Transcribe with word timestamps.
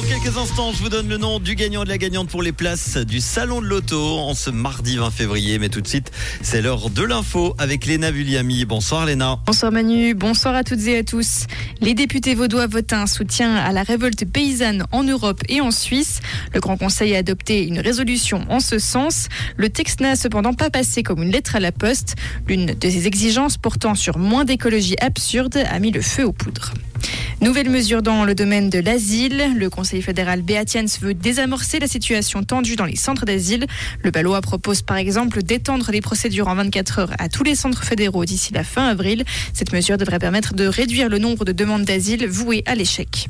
Dans 0.00 0.06
quelques 0.06 0.38
instants, 0.38 0.72
je 0.72 0.82
vous 0.82 0.88
donne 0.88 1.10
le 1.10 1.18
nom 1.18 1.40
du 1.40 1.54
gagnant 1.54 1.84
de 1.84 1.90
la 1.90 1.98
gagnante 1.98 2.30
pour 2.30 2.42
les 2.42 2.52
places 2.52 2.96
du 2.96 3.20
Salon 3.20 3.60
de 3.60 3.66
l'Auto 3.66 4.00
en 4.00 4.32
ce 4.32 4.48
mardi 4.48 4.96
20 4.96 5.10
février. 5.10 5.58
Mais 5.58 5.68
tout 5.68 5.82
de 5.82 5.86
suite, 5.86 6.10
c'est 6.40 6.62
l'heure 6.62 6.88
de 6.88 7.02
l'info 7.02 7.54
avec 7.58 7.84
Léna 7.84 8.10
Vulliami. 8.10 8.64
Bonsoir 8.64 9.04
Léna. 9.04 9.40
Bonsoir 9.44 9.72
Manu, 9.72 10.14
bonsoir 10.14 10.54
à 10.54 10.64
toutes 10.64 10.86
et 10.86 10.96
à 10.96 11.04
tous. 11.04 11.44
Les 11.82 11.92
députés 11.92 12.34
vaudois 12.34 12.66
votent 12.66 12.94
un 12.94 13.06
soutien 13.06 13.54
à 13.54 13.72
la 13.72 13.82
révolte 13.82 14.24
paysanne 14.24 14.86
en 14.90 15.02
Europe 15.02 15.42
et 15.50 15.60
en 15.60 15.70
Suisse. 15.70 16.20
Le 16.54 16.60
Grand 16.60 16.78
Conseil 16.78 17.14
a 17.14 17.18
adopté 17.18 17.66
une 17.66 17.80
résolution 17.80 18.46
en 18.48 18.60
ce 18.60 18.78
sens. 18.78 19.28
Le 19.58 19.68
texte 19.68 20.00
n'a 20.00 20.16
cependant 20.16 20.54
pas 20.54 20.70
passé 20.70 21.02
comme 21.02 21.22
une 21.22 21.30
lettre 21.30 21.56
à 21.56 21.60
la 21.60 21.72
poste. 21.72 22.16
L'une 22.48 22.72
de 22.72 22.88
ses 22.88 23.06
exigences 23.06 23.58
portant 23.58 23.94
sur 23.94 24.16
moins 24.16 24.46
d'écologie 24.46 24.96
absurde 25.02 25.58
a 25.58 25.78
mis 25.78 25.90
le 25.90 26.00
feu 26.00 26.24
aux 26.24 26.32
poudres. 26.32 26.72
Nouvelle 27.40 27.70
mesure 27.70 28.02
dans 28.02 28.26
le 28.26 28.34
domaine 28.34 28.68
de 28.68 28.78
l'asile. 28.78 29.54
Le 29.56 29.70
Conseil 29.70 30.02
fédéral 30.02 30.42
Beatiens 30.42 30.84
veut 31.00 31.14
désamorcer 31.14 31.78
la 31.78 31.86
situation 31.86 32.42
tendue 32.42 32.76
dans 32.76 32.84
les 32.84 32.96
centres 32.96 33.24
d'asile. 33.24 33.66
Le 34.04 34.10
Balois 34.10 34.42
propose 34.42 34.82
par 34.82 34.98
exemple 34.98 35.42
d'étendre 35.42 35.90
les 35.90 36.02
procédures 36.02 36.48
en 36.48 36.54
24 36.54 36.98
heures 36.98 37.12
à 37.18 37.30
tous 37.30 37.42
les 37.42 37.54
centres 37.54 37.82
fédéraux 37.82 38.26
d'ici 38.26 38.52
la 38.52 38.62
fin 38.62 38.86
avril. 38.86 39.24
Cette 39.54 39.72
mesure 39.72 39.96
devrait 39.96 40.18
permettre 40.18 40.52
de 40.52 40.66
réduire 40.66 41.08
le 41.08 41.16
nombre 41.16 41.46
de 41.46 41.52
demandes 41.52 41.84
d'asile 41.84 42.26
vouées 42.26 42.62
à 42.66 42.74
l'échec. 42.74 43.28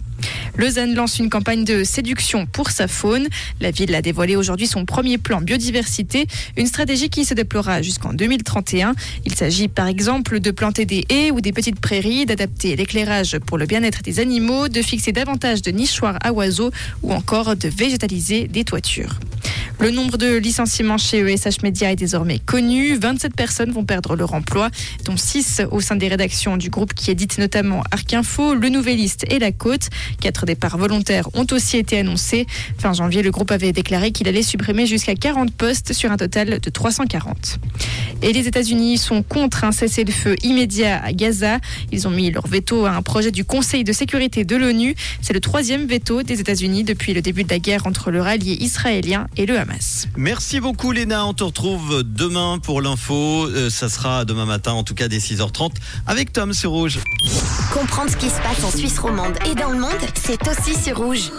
Lausanne 0.57 0.95
lance 0.95 1.19
une 1.19 1.31
campagne 1.31 1.65
de 1.65 1.85
séduction 1.85 2.47
pour 2.47 2.71
sa 2.71 2.89
faune. 2.89 3.29
La 3.61 3.71
ville 3.71 3.95
a 3.95 4.03
dévoilé 4.03 4.37
aujourd'hui 4.37 4.67
son 4.67 4.85
premier 4.85 5.19
plan 5.19 5.41
biodiversité, 5.41 6.27
une 6.57 6.67
stratégie 6.67 7.09
qui 7.09 7.25
se 7.25 7.35
déploiera 7.35 7.83
jusqu'en 7.83 8.13
2031. 8.13 8.95
Il 9.25 9.35
s'agit 9.35 9.69
par 9.69 9.87
exemple 9.87 10.41
de 10.41 10.51
planter 10.51 10.85
des 10.85 11.05
haies 11.09 11.31
ou 11.31 11.41
des 11.41 11.53
petites 11.53 11.81
prairies, 11.81 12.27
d'adapter 12.27 12.77
l'éclairage 12.77 13.39
pour 13.39 13.59
le 13.59 13.67
bien-être 13.67 14.03
des 14.03 14.21
animaux, 14.21 14.69
de 14.69 14.83
fixer 14.83 15.13
davantage 15.13 15.63
de 15.63 15.71
nichoirs 15.71 16.19
à 16.23 16.33
oiseaux 16.33 16.71
ou 17.03 17.13
encore 17.13 17.57
de 17.57 17.69
végétaliser 17.69 18.49
des 18.49 18.65
toitures. 18.65 19.19
Le 19.81 19.91
nombre 19.91 20.19
de 20.19 20.37
licenciements 20.37 20.99
chez 20.99 21.21
ESH 21.21 21.63
Media 21.63 21.91
est 21.91 21.97
désormais 21.97 22.39
connu. 22.39 22.99
27 22.99 23.35
personnes 23.35 23.71
vont 23.71 23.87
perdre 23.87 24.15
leur 24.15 24.35
emploi, 24.35 24.69
dont 25.07 25.17
6 25.17 25.63
au 25.71 25.81
sein 25.81 25.97
des 25.97 26.09
rédactions 26.09 26.59
du 26.59 26.69
groupe 26.69 26.93
qui 26.93 27.11
édite 27.11 27.39
notamment 27.39 27.83
Arc 27.91 28.13
Info, 28.13 28.55
Le 28.55 28.69
Nouvelliste 28.69 29.25
et 29.31 29.39
La 29.39 29.53
Côte. 29.53 29.89
Quatre 30.21 30.45
départs 30.45 30.77
volontaires 30.77 31.31
ont 31.33 31.47
aussi 31.53 31.79
été 31.79 31.99
annoncés. 31.99 32.47
Fin 32.77 32.93
janvier, 32.93 33.23
le 33.23 33.31
groupe 33.31 33.51
avait 33.53 33.73
déclaré 33.73 34.13
qu'il 34.13 34.29
allait 34.29 34.43
supprimer 34.43 34.85
jusqu'à 34.85 35.15
40 35.15 35.51
postes 35.51 35.95
sur 35.95 36.13
un 36.13 36.19
total 36.19 36.61
de 36.61 36.71
340. 36.71 37.59
Et 38.21 38.35
les 38.35 38.47
États-Unis 38.47 38.99
sont 38.99 39.23
contre 39.23 39.65
un 39.65 39.73
cessez-le-feu 39.73 40.37
immédiat 40.43 41.03
à 41.03 41.13
Gaza. 41.13 41.59
Ils 41.91 42.07
ont 42.07 42.11
mis 42.11 42.31
leur 42.31 42.47
veto 42.47 42.85
à 42.85 42.91
un 42.91 43.01
projet 43.01 43.31
du 43.31 43.47
Conseil 43.47 43.83
de 43.83 43.95
sécurité 43.95 44.45
de 44.45 44.57
l'ONU. 44.57 44.95
C'est 45.23 45.33
le 45.33 45.41
troisième 45.41 45.87
veto 45.87 46.23
des 46.23 46.39
États-Unis 46.39 46.85
depuis 46.85 47.15
le 47.15 47.23
début 47.23 47.45
de 47.45 47.49
la 47.49 47.59
guerre 47.59 47.87
entre 47.87 48.11
le 48.11 48.21
rallié 48.21 48.59
israélien 48.61 49.27
et 49.39 49.47
le 49.47 49.59
Hamas. 49.71 50.09
Merci 50.17 50.61
beaucoup 50.61 50.93
Léna, 50.93 51.27
on 51.27 51.35
te 51.35 51.45
retrouve 51.45 52.03
demain 52.03 52.59
pour 52.59 52.83
l'info. 52.83 53.47
Euh, 53.47 53.71
ça 53.71 53.89
sera 53.89 54.25
demain 54.25 54.47
matin, 54.47 54.73
en 54.73 54.85
tout 54.85 54.95
cas 54.95 55.09
dès 55.09 55.19
6h30, 55.19 55.73
avec 56.07 56.33
Tom 56.33 56.53
sur 56.53 56.71
Rouge. 56.71 56.99
Comprendre 57.73 58.11
ce 58.11 58.17
qui 58.17 58.29
se 58.29 58.41
passe 58.41 58.65
en 58.65 58.71
Suisse 58.71 58.99
romande 58.99 59.35
et 59.51 59.55
dans 59.55 59.71
le 59.71 59.79
monde, 59.79 59.91
c'est 60.15 60.41
aussi 60.49 60.75
sur 60.75 60.99
Rouge. 60.99 61.31